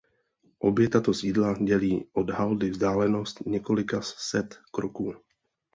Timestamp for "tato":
0.89-1.13